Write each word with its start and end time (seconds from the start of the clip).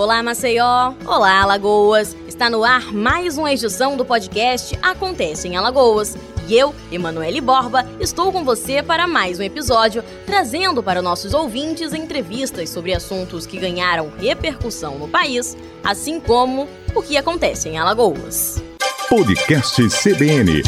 Olá, 0.00 0.22
Maceió! 0.22 0.94
Olá, 1.04 1.42
Alagoas! 1.42 2.16
Está 2.26 2.48
no 2.48 2.64
ar 2.64 2.90
mais 2.90 3.36
uma 3.36 3.52
edição 3.52 3.98
do 3.98 4.04
podcast 4.06 4.74
Acontece 4.80 5.46
em 5.46 5.58
Alagoas. 5.58 6.16
E 6.48 6.56
eu, 6.56 6.74
Emanuele 6.90 7.38
Borba, 7.38 7.86
estou 8.00 8.32
com 8.32 8.42
você 8.42 8.82
para 8.82 9.06
mais 9.06 9.38
um 9.38 9.42
episódio, 9.42 10.02
trazendo 10.24 10.82
para 10.82 11.02
nossos 11.02 11.34
ouvintes 11.34 11.92
entrevistas 11.92 12.70
sobre 12.70 12.94
assuntos 12.94 13.44
que 13.44 13.58
ganharam 13.58 14.10
repercussão 14.18 14.98
no 14.98 15.06
país, 15.06 15.54
assim 15.84 16.18
como 16.18 16.66
o 16.94 17.02
que 17.02 17.18
acontece 17.18 17.68
em 17.68 17.76
Alagoas. 17.76 18.64
Podcast 19.06 19.86
CBN. 19.88 20.62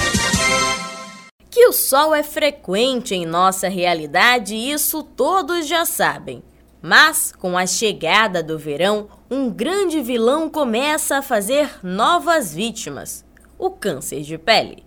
Que 1.51 1.67
o 1.69 1.73
sol 1.73 2.15
é 2.15 2.23
frequente 2.23 3.15
em 3.15 3.25
nossa 3.25 3.67
realidade, 3.67 4.55
isso 4.55 5.03
todos 5.03 5.67
já 5.67 5.87
sabem. 5.87 6.43
Mas, 6.83 7.33
com 7.33 7.57
a 7.57 7.65
chegada 7.65 8.43
do 8.43 8.59
verão, 8.59 9.09
um 9.31 9.49
grande 9.49 10.01
vilão 10.01 10.51
começa 10.51 11.19
a 11.19 11.23
fazer 11.23 11.79
novas 11.81 12.53
vítimas: 12.53 13.25
o 13.57 13.71
câncer 13.71 14.23
de 14.23 14.37
pele. 14.37 14.85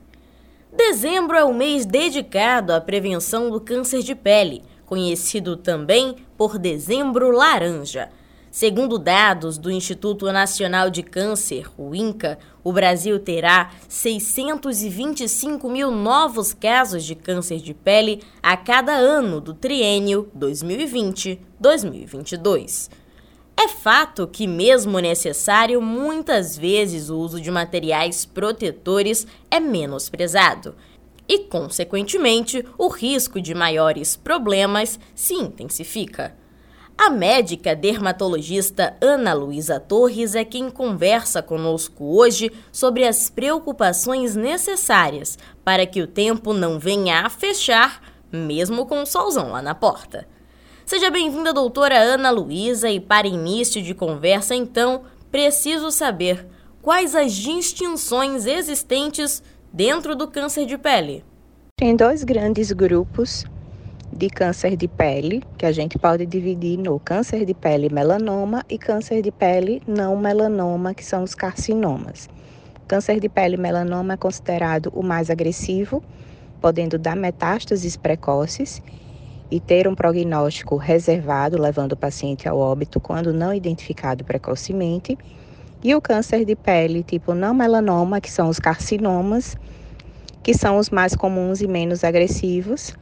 Dezembro 0.75 1.37
é 1.37 1.43
o 1.45 1.53
mês 1.53 1.85
dedicado 1.85 2.73
à 2.73 2.81
prevenção 2.81 3.49
do 3.49 3.61
câncer 3.61 4.03
de 4.03 4.13
pele, 4.13 4.61
conhecido 4.85 5.55
também 5.55 6.17
por 6.37 6.57
Dezembro 6.57 7.31
Laranja. 7.31 8.09
Segundo 8.55 8.97
dados 8.97 9.57
do 9.57 9.69
Instituto 9.69 10.31
Nacional 10.31 10.89
de 10.89 11.03
Câncer, 11.03 11.69
o 11.77 11.93
INCA, 11.93 12.39
o 12.63 12.71
Brasil 12.71 13.19
terá 13.19 13.71
625 13.89 15.69
mil 15.69 15.91
novos 15.91 16.53
casos 16.53 17.03
de 17.03 17.15
câncer 17.15 17.59
de 17.59 17.73
pele 17.73 18.23
a 18.41 18.55
cada 18.55 18.93
ano 18.93 19.41
do 19.41 19.53
triênio 19.53 20.31
2020-2022. 20.39 22.89
É 23.57 23.67
fato 23.67 24.25
que, 24.25 24.47
mesmo 24.47 24.99
necessário, 24.99 25.81
muitas 25.81 26.57
vezes 26.57 27.09
o 27.09 27.17
uso 27.17 27.41
de 27.41 27.51
materiais 27.51 28.25
protetores 28.25 29.27
é 29.51 29.59
menosprezado 29.59 30.75
e, 31.27 31.39
consequentemente, 31.39 32.65
o 32.77 32.87
risco 32.87 33.41
de 33.41 33.53
maiores 33.53 34.15
problemas 34.15 34.97
se 35.13 35.33
intensifica. 35.33 36.44
A 36.97 37.09
médica 37.09 37.75
dermatologista 37.75 38.95
Ana 39.01 39.33
Luísa 39.33 39.79
Torres 39.81 40.33
é 40.33 40.45
quem 40.45 40.69
conversa 40.69 41.43
conosco 41.43 42.05
hoje 42.05 42.51
sobre 42.71 43.05
as 43.05 43.29
preocupações 43.29 44.33
necessárias 44.33 45.37
para 45.63 45.85
que 45.85 46.01
o 46.01 46.07
tempo 46.07 46.53
não 46.53 46.79
venha 46.79 47.19
a 47.19 47.29
fechar, 47.29 48.01
mesmo 48.31 48.85
com 48.85 49.01
o 49.01 49.05
solzão 49.05 49.51
lá 49.51 49.61
na 49.61 49.75
porta. 49.75 50.25
Seja 50.85 51.09
bem-vinda, 51.11 51.51
doutora 51.51 51.97
Ana 51.97 52.31
Luísa, 52.31 52.89
e 52.89 52.99
para 52.99 53.27
início 53.27 53.81
de 53.81 53.93
conversa, 53.93 54.55
então, 54.55 55.03
preciso 55.29 55.91
saber 55.91 56.47
quais 56.81 57.13
as 57.13 57.33
distinções 57.33 58.45
existentes 58.45 59.43
dentro 59.71 60.15
do 60.15 60.27
câncer 60.29 60.65
de 60.65 60.77
pele. 60.77 61.25
Tem 61.77 61.93
dois 61.93 62.23
grandes 62.23 62.71
grupos 62.71 63.43
de 64.15 64.29
câncer 64.29 64.77
de 64.77 64.87
pele, 64.87 65.43
que 65.57 65.65
a 65.65 65.73
gente 65.73 65.99
pode 65.99 66.25
dividir 66.25 66.77
no 66.77 66.97
câncer 67.01 67.43
de 67.43 67.53
pele 67.53 67.89
melanoma 67.89 68.63
e 68.69 68.77
câncer 68.77 69.21
de 69.21 69.29
pele 69.29 69.81
não 69.85 70.15
melanoma, 70.15 70.93
que 70.93 71.03
são 71.03 71.21
os 71.21 71.35
carcinomas. 71.35 72.29
Câncer 72.87 73.19
de 73.19 73.27
pele 73.27 73.57
melanoma 73.57 74.13
é 74.13 74.17
considerado 74.17 74.89
o 74.95 75.03
mais 75.03 75.29
agressivo, 75.29 76.01
podendo 76.61 76.97
dar 76.97 77.17
metástases 77.17 77.97
precoces 77.97 78.81
e 79.51 79.59
ter 79.59 79.85
um 79.85 79.93
prognóstico 79.93 80.77
reservado, 80.77 81.61
levando 81.61 81.91
o 81.91 81.97
paciente 81.97 82.47
ao 82.47 82.57
óbito 82.57 83.01
quando 83.01 83.33
não 83.33 83.53
identificado 83.53 84.23
precocemente. 84.23 85.17
E 85.83 85.93
o 85.93 85.99
câncer 85.99 86.45
de 86.45 86.55
pele 86.55 87.03
tipo 87.03 87.33
não 87.33 87.53
melanoma, 87.53 88.21
que 88.21 88.31
são 88.31 88.47
os 88.47 88.59
carcinomas, 88.59 89.57
que 90.41 90.53
são 90.53 90.77
os 90.77 90.89
mais 90.89 91.13
comuns 91.15 91.59
e 91.59 91.67
menos 91.67 92.05
agressivos, 92.05 92.95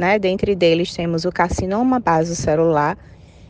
né? 0.00 0.18
Dentre 0.18 0.54
deles 0.54 0.94
temos 0.94 1.26
o 1.26 1.30
carcinoma 1.30 2.00
basocelular, 2.00 2.96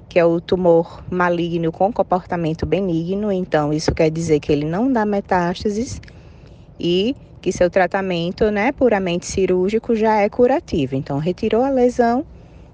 que 0.08 0.18
é 0.18 0.24
o 0.24 0.40
tumor 0.40 1.00
maligno 1.08 1.70
com 1.70 1.92
comportamento 1.92 2.66
benigno, 2.66 3.30
então 3.30 3.72
isso 3.72 3.94
quer 3.94 4.10
dizer 4.10 4.40
que 4.40 4.50
ele 4.50 4.64
não 4.66 4.92
dá 4.92 5.06
metástases 5.06 6.00
e 6.78 7.14
que 7.40 7.52
seu 7.52 7.70
tratamento, 7.70 8.50
né, 8.50 8.72
puramente 8.72 9.26
cirúrgico 9.26 9.94
já 9.94 10.16
é 10.16 10.28
curativo. 10.28 10.96
Então 10.96 11.18
retirou 11.18 11.62
a 11.62 11.70
lesão, 11.70 12.26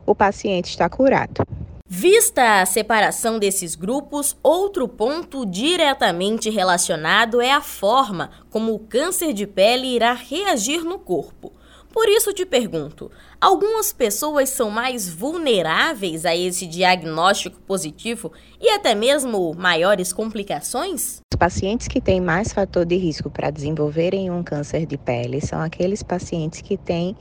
o 0.07 0.15
paciente 0.15 0.71
está 0.71 0.89
curado. 0.89 1.47
Vista 1.87 2.63
a 2.63 2.67
separação 2.67 3.39
desses 3.39 3.75
grupos, 3.75 4.37
outro 4.43 4.89
ponto 4.89 5.45
diretamente 5.45 6.49
relacionado 6.49 7.43
é 7.43 7.53
a 7.53 7.61
forma 7.61 8.31
como 8.49 8.75
o 8.75 8.79
câncer 8.79 9.35
de 9.35 9.47
pele 9.47 9.95
irá 9.95 10.15
reagir 10.15 10.83
no 10.83 10.99
corpo. 10.99 11.53
Por 11.97 12.11
isso 12.11 12.31
te 12.31 12.45
pergunto: 12.45 13.11
algumas 13.41 13.91
pessoas 13.91 14.51
são 14.51 14.69
mais 14.69 15.09
vulneráveis 15.09 16.27
a 16.27 16.37
esse 16.37 16.67
diagnóstico 16.67 17.59
positivo 17.63 18.31
e 18.61 18.69
até 18.69 18.95
mesmo 18.95 19.55
maiores 19.55 20.13
complicações? 20.13 21.23
Os 21.33 21.39
pacientes 21.39 21.89
que 21.89 21.99
têm 21.99 22.21
mais 22.21 22.53
fator 22.53 22.85
de 22.85 22.97
risco 22.97 23.31
para 23.31 23.49
desenvolverem 23.49 24.31
um 24.31 24.43
câncer 24.43 24.85
de 24.85 24.99
pele 24.99 25.41
são 25.41 25.59
aqueles 25.59 26.03
pacientes 26.03 26.61
que 26.61 26.77
têm 26.77 27.17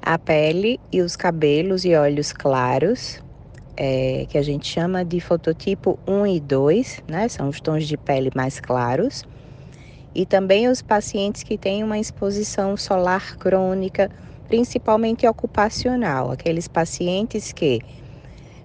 a 0.00 0.16
pele 0.16 0.78
e 0.92 1.02
os 1.02 1.16
cabelos 1.16 1.84
e 1.84 1.96
olhos 1.96 2.32
claros, 2.32 3.20
é, 3.76 4.24
que 4.28 4.38
a 4.38 4.42
gente 4.42 4.68
chama 4.68 5.04
de 5.04 5.18
fototipo 5.18 5.98
1 6.06 6.26
e 6.28 6.38
2, 6.38 7.02
né? 7.08 7.28
São 7.28 7.48
os 7.48 7.60
tons 7.60 7.88
de 7.88 7.96
pele 7.96 8.30
mais 8.36 8.60
claros 8.60 9.24
e 10.16 10.24
também 10.24 10.66
os 10.66 10.80
pacientes 10.80 11.42
que 11.42 11.58
têm 11.58 11.84
uma 11.84 11.98
exposição 11.98 12.74
solar 12.74 13.36
crônica, 13.36 14.10
principalmente 14.48 15.26
ocupacional, 15.26 16.32
aqueles 16.32 16.66
pacientes 16.66 17.52
que, 17.52 17.82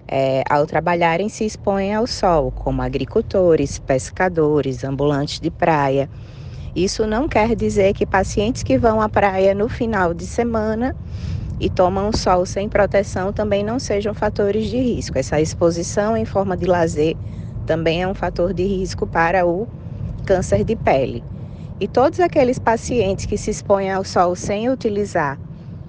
é, 0.08 0.42
ao 0.48 0.66
trabalharem, 0.66 1.28
se 1.28 1.44
expõem 1.44 1.94
ao 1.94 2.06
sol, 2.06 2.50
como 2.52 2.80
agricultores, 2.80 3.78
pescadores, 3.78 4.82
ambulantes 4.82 5.40
de 5.40 5.50
praia. 5.50 6.08
Isso 6.74 7.06
não 7.06 7.28
quer 7.28 7.54
dizer 7.54 7.92
que 7.92 8.06
pacientes 8.06 8.62
que 8.62 8.78
vão 8.78 9.02
à 9.02 9.08
praia 9.10 9.54
no 9.54 9.68
final 9.68 10.14
de 10.14 10.26
semana 10.26 10.96
e 11.60 11.68
tomam 11.68 12.10
sol 12.14 12.46
sem 12.46 12.66
proteção 12.66 13.30
também 13.30 13.62
não 13.62 13.78
sejam 13.78 14.14
fatores 14.14 14.70
de 14.70 14.78
risco. 14.78 15.18
Essa 15.18 15.38
exposição 15.38 16.16
em 16.16 16.24
forma 16.24 16.56
de 16.56 16.64
lazer 16.64 17.14
também 17.66 18.02
é 18.02 18.08
um 18.08 18.14
fator 18.14 18.54
de 18.54 18.64
risco 18.64 19.06
para 19.06 19.46
o 19.46 19.68
câncer 20.24 20.64
de 20.64 20.74
pele. 20.74 21.22
E 21.82 21.88
todos 21.88 22.20
aqueles 22.20 22.60
pacientes 22.60 23.26
que 23.26 23.36
se 23.36 23.50
expõem 23.50 23.90
ao 23.90 24.04
sol 24.04 24.36
sem 24.36 24.70
utilizar 24.70 25.36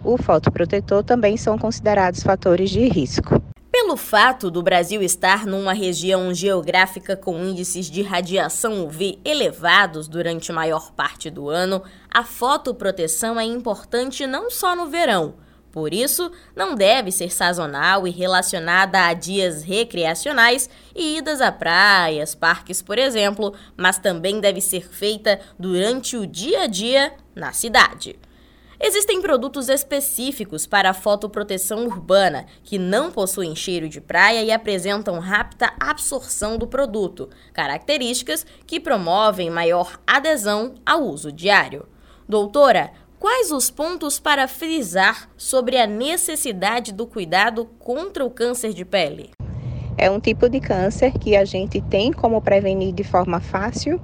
o 0.03 0.17
fotoprotetor 0.17 1.03
também 1.03 1.37
são 1.37 1.55
considerados 1.55 2.23
fatores 2.23 2.71
de 2.71 2.87
risco. 2.89 3.39
Pelo 3.71 3.95
fato 3.95 4.49
do 4.49 4.63
Brasil 4.63 5.03
estar 5.03 5.45
numa 5.45 5.71
região 5.71 6.33
geográfica 6.33 7.15
com 7.15 7.37
índices 7.37 7.91
de 7.91 8.01
radiação 8.01 8.83
UV 8.83 9.19
elevados 9.23 10.07
durante 10.07 10.51
maior 10.51 10.91
parte 10.93 11.29
do 11.29 11.47
ano, 11.47 11.83
a 12.11 12.23
fotoproteção 12.23 13.39
é 13.39 13.43
importante 13.43 14.25
não 14.25 14.49
só 14.49 14.75
no 14.75 14.87
verão, 14.87 15.35
por 15.73 15.91
isso, 15.91 16.31
não 16.56 16.75
deve 16.75 17.11
ser 17.11 17.34
sazonal 17.34 18.07
e 18.07 18.11
relacionada 18.11 19.07
a 19.07 19.13
dias 19.16 19.63
recreacionais 19.63 20.69
e 20.95 21.17
idas 21.17 21.41
a 21.41 21.51
praias, 21.51 22.35
parques, 22.35 22.79
por 22.79 23.00
exemplo, 23.00 23.56
mas 23.75 23.97
também 23.97 24.39
deve 24.39 24.62
ser 24.62 24.88
feita 24.88 25.39
durante 25.57 26.16
o 26.16 26.28
dia 26.28 26.62
a 26.62 26.67
dia 26.67 27.16
na 27.33 27.51
cidade. 27.53 28.19
Existem 28.79 29.19
produtos 29.19 29.67
específicos 29.67 30.67
para 30.67 30.91
a 30.91 30.94
fotoproteção 30.94 31.85
urbana 31.85 32.45
que 32.63 32.78
não 32.78 33.09
possuem 33.12 33.56
cheiro 33.56 33.89
de 33.89 34.00
praia 34.00 34.44
e 34.44 34.51
apresentam 34.51 35.17
rápida 35.17 35.73
absorção 35.79 36.56
do 36.56 36.67
produto, 36.67 37.31
características 37.51 38.45
que 38.68 38.80
promovem 38.80 39.50
maior 39.50 40.00
adesão 40.06 40.75
ao 40.86 41.01
uso 41.01 41.31
diário. 41.31 41.88
Doutora, 42.27 42.92
Quais 43.23 43.53
os 43.53 43.71
pontos 43.71 44.19
para 44.19 44.49
frisar 44.49 45.29
sobre 45.37 45.77
a 45.77 45.87
necessidade 45.87 46.91
do 46.91 47.07
cuidado 47.07 47.63
contra 47.79 48.25
o 48.25 48.29
câncer 48.29 48.73
de 48.73 48.83
pele? 48.83 49.29
É 49.97 50.11
um 50.11 50.19
tipo 50.19 50.49
de 50.49 50.59
câncer 50.59 51.13
que 51.13 51.33
a 51.33 51.45
gente 51.45 51.79
tem 51.83 52.11
como 52.11 52.41
prevenir 52.41 52.93
de 52.93 53.05
forma 53.05 53.39
fácil, 53.39 53.97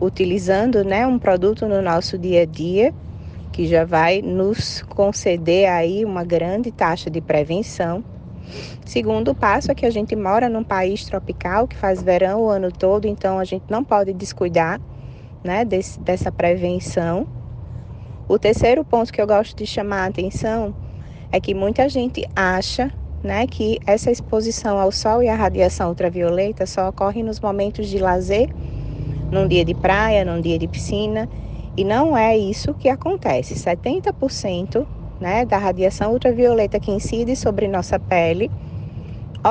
utilizando 0.00 0.84
né, 0.84 1.04
um 1.04 1.18
produto 1.18 1.66
no 1.66 1.82
nosso 1.82 2.16
dia 2.16 2.42
a 2.42 2.44
dia, 2.44 2.94
que 3.52 3.66
já 3.66 3.84
vai 3.84 4.22
nos 4.22 4.82
conceder 4.82 5.68
aí 5.68 6.04
uma 6.04 6.22
grande 6.22 6.70
taxa 6.70 7.10
de 7.10 7.20
prevenção. 7.20 8.04
Segundo 8.86 9.34
passo 9.34 9.72
é 9.72 9.74
que 9.74 9.84
a 9.84 9.90
gente 9.90 10.14
mora 10.14 10.48
num 10.48 10.62
país 10.62 11.04
tropical 11.04 11.66
que 11.66 11.76
faz 11.76 12.00
verão 12.00 12.42
o 12.42 12.48
ano 12.48 12.70
todo, 12.70 13.08
então 13.08 13.36
a 13.36 13.44
gente 13.44 13.64
não 13.68 13.82
pode 13.82 14.12
descuidar 14.12 14.80
né, 15.42 15.64
desse, 15.64 15.98
dessa 15.98 16.30
prevenção. 16.30 17.26
O 18.26 18.38
terceiro 18.38 18.82
ponto 18.84 19.12
que 19.12 19.20
eu 19.20 19.26
gosto 19.26 19.54
de 19.54 19.66
chamar 19.66 20.04
a 20.04 20.06
atenção 20.06 20.74
é 21.30 21.38
que 21.38 21.54
muita 21.54 21.88
gente 21.90 22.26
acha 22.34 22.90
né, 23.22 23.46
que 23.46 23.78
essa 23.86 24.10
exposição 24.10 24.78
ao 24.78 24.90
sol 24.90 25.22
e 25.22 25.28
à 25.28 25.34
radiação 25.34 25.90
ultravioleta 25.90 26.64
só 26.64 26.88
ocorre 26.88 27.22
nos 27.22 27.38
momentos 27.38 27.86
de 27.86 27.98
lazer, 27.98 28.48
num 29.30 29.46
dia 29.46 29.62
de 29.62 29.74
praia, 29.74 30.24
num 30.24 30.40
dia 30.40 30.58
de 30.58 30.66
piscina, 30.66 31.28
e 31.76 31.84
não 31.84 32.16
é 32.16 32.36
isso 32.36 32.72
que 32.72 32.88
acontece. 32.88 33.54
70% 33.54 34.86
né, 35.20 35.44
da 35.44 35.58
radiação 35.58 36.12
ultravioleta 36.12 36.80
que 36.80 36.90
incide 36.90 37.36
sobre 37.36 37.68
nossa 37.68 37.98
pele 37.98 38.50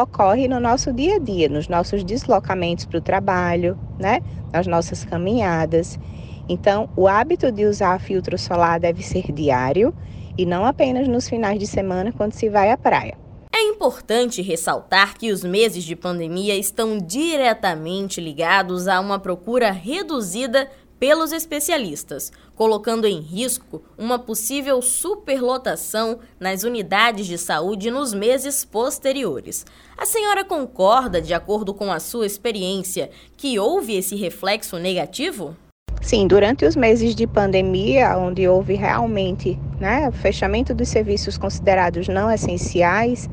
ocorre 0.01 0.47
no 0.47 0.59
nosso 0.59 0.91
dia 0.91 1.17
a 1.17 1.19
dia, 1.19 1.47
nos 1.47 1.67
nossos 1.67 2.03
deslocamentos 2.03 2.85
para 2.85 2.97
o 2.97 3.01
trabalho, 3.01 3.77
né, 3.99 4.21
nas 4.51 4.65
nossas 4.65 5.05
caminhadas. 5.05 5.99
Então, 6.47 6.89
o 6.95 7.07
hábito 7.07 7.51
de 7.51 7.65
usar 7.65 7.99
filtro 7.99 8.37
solar 8.37 8.79
deve 8.79 9.01
ser 9.01 9.31
diário 9.31 9.93
e 10.37 10.45
não 10.45 10.65
apenas 10.65 11.07
nos 11.07 11.29
finais 11.29 11.59
de 11.59 11.67
semana 11.67 12.11
quando 12.11 12.33
se 12.33 12.49
vai 12.49 12.71
à 12.71 12.77
praia. 12.77 13.17
É 13.55 13.61
importante 13.61 14.41
ressaltar 14.41 15.15
que 15.15 15.31
os 15.31 15.43
meses 15.43 15.83
de 15.83 15.95
pandemia 15.95 16.55
estão 16.55 16.97
diretamente 16.97 18.19
ligados 18.19 18.87
a 18.87 18.99
uma 18.99 19.19
procura 19.19 19.71
reduzida 19.71 20.69
pelos 20.99 21.31
especialistas, 21.31 22.31
colocando 22.55 23.05
em 23.05 23.19
risco 23.19 23.83
uma 23.97 24.17
possível 24.17 24.81
superlotação 24.81 26.19
nas 26.39 26.63
unidades 26.63 27.27
de 27.27 27.37
saúde 27.37 27.91
nos 27.91 28.13
meses 28.13 28.63
posteriores. 28.63 29.65
A 29.97 30.05
senhora 30.05 30.45
concorda, 30.45 31.21
de 31.21 31.33
acordo 31.33 31.73
com 31.73 31.91
a 31.91 31.99
sua 31.99 32.25
experiência, 32.25 33.11
que 33.35 33.59
houve 33.59 33.95
esse 33.95 34.15
reflexo 34.15 34.77
negativo? 34.77 35.55
Sim, 36.03 36.27
durante 36.27 36.65
os 36.65 36.75
meses 36.75 37.15
de 37.15 37.25
pandemia, 37.25 38.17
onde 38.17 38.45
houve 38.45 38.73
realmente 38.73 39.57
né, 39.79 40.05
o 40.09 40.11
fechamento 40.11 40.75
dos 40.75 40.89
serviços 40.89 41.37
considerados 41.37 42.09
não 42.09 42.29
essenciais, 42.29 43.29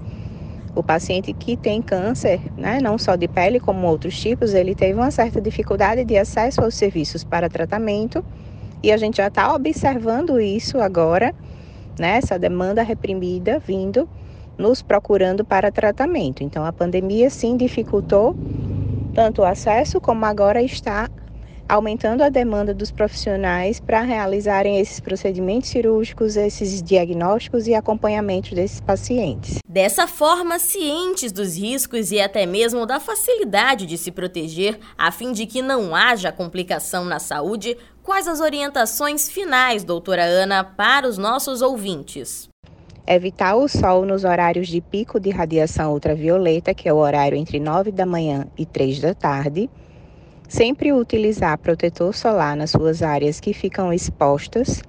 o 0.73 0.81
paciente 0.81 1.33
que 1.35 1.57
tem 1.57 1.83
câncer, 1.83 2.41
né, 2.57 2.79
não 2.81 2.97
só 2.97 3.17
de 3.17 3.27
pele 3.27 3.59
como 3.59 3.89
outros 3.89 4.19
tipos, 4.19 4.55
ele 4.55 4.77
teve 4.77 4.95
uma 4.95 5.11
certa 5.11 5.41
dificuldade 5.41 6.05
de 6.05 6.17
acesso 6.17 6.61
aos 6.63 6.77
serviços 6.77 7.25
para 7.25 7.49
tratamento 7.49 8.25
e 8.85 8.93
a 8.93 8.97
gente 8.97 9.17
já 9.17 9.27
está 9.27 9.53
observando 9.53 10.41
isso 10.41 10.79
agora, 10.79 11.35
né, 11.99 12.19
essa 12.19 12.39
demanda 12.39 12.85
reprimida 12.85 13.59
vindo 13.59 14.09
nos 14.57 14.81
procurando 14.81 15.45
para 15.45 15.73
tratamento. 15.73 16.45
Então 16.45 16.65
a 16.65 16.73
pandemia 16.73 17.31
sim 17.31 17.57
dificultou 17.57 18.37
tanto 19.13 19.43
o 19.43 19.45
acesso 19.45 20.01
como 20.01 20.25
agora 20.25 20.63
está 20.63 21.09
aumentando 21.71 22.23
a 22.23 22.29
demanda 22.29 22.75
dos 22.75 22.91
profissionais 22.91 23.79
para 23.79 24.01
realizarem 24.01 24.81
esses 24.81 24.99
procedimentos 24.99 25.71
cirúrgicos, 25.71 26.37
esses 26.37 26.83
diagnósticos 26.83 27.69
e 27.69 27.75
acompanhamentos 27.75 28.51
desses 28.51 28.81
pacientes. 28.81 29.59
Dessa 29.69 30.09
forma, 30.09 30.59
cientes 30.59 31.31
dos 31.31 31.57
riscos 31.57 32.11
e 32.11 32.21
até 32.21 32.45
mesmo 32.45 32.85
da 32.85 32.99
facilidade 32.99 33.87
de 33.87 33.97
se 33.97 34.11
proteger, 34.11 34.81
a 34.99 35.13
fim 35.13 35.31
de 35.31 35.47
que 35.47 35.63
não 35.63 35.95
haja 35.95 36.33
complicação 36.33 37.05
na 37.05 37.21
saúde, 37.21 37.77
quais 38.03 38.27
as 38.27 38.41
orientações 38.41 39.31
finais, 39.31 39.85
doutora 39.85 40.25
Ana, 40.25 40.65
para 40.65 41.07
os 41.07 41.17
nossos 41.17 41.63
ouvintes? 41.63 42.49
Evitar 43.07 43.55
o 43.55 43.69
sol 43.69 44.05
nos 44.05 44.25
horários 44.25 44.67
de 44.67 44.81
pico 44.81 45.21
de 45.21 45.31
radiação 45.31 45.93
ultravioleta, 45.93 46.75
que 46.75 46.89
é 46.89 46.93
o 46.93 46.97
horário 46.97 47.39
entre 47.39 47.61
9 47.61 47.93
da 47.93 48.05
manhã 48.05 48.47
e 48.59 48.67
3 48.67 49.01
da 49.01 49.15
tarde 49.15 49.71
Sempre 50.51 50.93
utilizar 50.93 51.57
protetor 51.59 52.13
solar 52.13 52.57
nas 52.57 52.73
suas 52.73 53.05
áreas 53.05 53.39
que 53.39 53.55
ficam 53.55 53.93
expostas, 53.93 54.83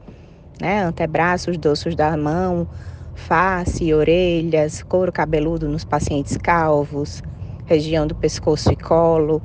né? 0.59 0.83
Antebraços, 0.83 1.55
dorsos 1.55 1.95
da 1.95 2.17
mão, 2.17 2.67
face, 3.13 3.93
orelhas, 3.93 4.81
couro 4.81 5.11
cabeludo 5.11 5.69
nos 5.69 5.85
pacientes 5.85 6.35
calvos, 6.35 7.21
região 7.67 8.07
do 8.07 8.15
pescoço 8.15 8.71
e 8.71 8.75
colo. 8.75 9.39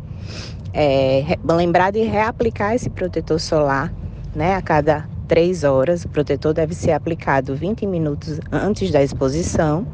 É, 0.72 1.36
lembrar 1.44 1.90
de 1.90 2.00
reaplicar 2.00 2.74
esse 2.74 2.88
protetor 2.88 3.38
solar, 3.38 3.92
né? 4.34 4.54
A 4.54 4.62
cada 4.62 5.06
três 5.28 5.64
horas. 5.64 6.06
O 6.06 6.08
protetor 6.08 6.54
deve 6.54 6.74
ser 6.74 6.92
aplicado 6.92 7.54
20 7.54 7.86
minutos 7.86 8.40
antes 8.50 8.90
da 8.90 9.02
exposição. 9.02 9.86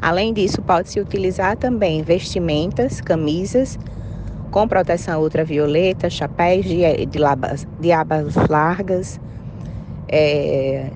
Além 0.00 0.32
disso, 0.32 0.62
pode-se 0.62 0.98
utilizar 0.98 1.54
também 1.58 2.02
vestimentas, 2.02 3.02
camisas 3.02 3.78
com 4.54 4.68
proteção 4.68 5.20
ultravioleta, 5.20 6.08
chapéus 6.08 6.64
de, 6.64 7.06
de, 7.06 7.18
labas, 7.18 7.66
de 7.80 7.90
abas 7.90 8.36
largas, 8.48 9.20
é, 10.08 10.92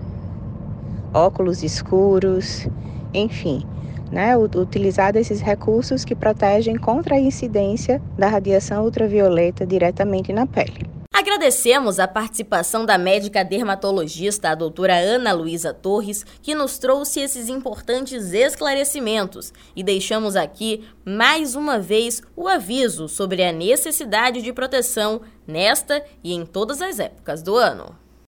óculos 1.12 1.64
escuros, 1.64 2.69
enfim, 3.12 3.66
né, 4.12 4.37
utilizar 4.37 5.16
esses 5.16 5.40
recursos 5.40 6.05
que 6.05 6.14
protegem 6.14 6.76
contra 6.76 7.16
a 7.16 7.20
incidência 7.20 8.00
da 8.16 8.28
radiação 8.28 8.84
ultravioleta 8.84 9.66
diretamente 9.66 10.32
na 10.32 10.46
pele. 10.46 10.88
Agradecemos 11.18 11.98
a 11.98 12.06
participação 12.06 12.86
da 12.86 12.96
médica 12.96 13.44
dermatologista, 13.44 14.50
a 14.50 14.54
doutora 14.54 14.96
Ana 14.96 15.32
Luísa 15.32 15.74
Torres, 15.74 16.24
que 16.40 16.54
nos 16.54 16.78
trouxe 16.78 17.18
esses 17.18 17.48
importantes 17.48 18.32
esclarecimentos 18.32 19.52
e 19.74 19.82
deixamos 19.82 20.36
aqui 20.36 20.88
mais 21.04 21.56
uma 21.56 21.76
vez 21.76 22.22
o 22.36 22.46
aviso 22.46 23.08
sobre 23.08 23.42
a 23.42 23.50
necessidade 23.50 24.40
de 24.40 24.52
proteção 24.52 25.20
nesta 25.44 26.04
e 26.22 26.32
em 26.32 26.46
todas 26.46 26.80
as 26.80 27.00
épocas 27.00 27.42
do 27.42 27.56
ano. 27.56 27.96